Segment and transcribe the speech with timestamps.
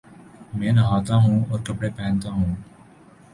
[0.53, 2.55] میں نہاتاہوں اور کپڑے پہنتا ہوں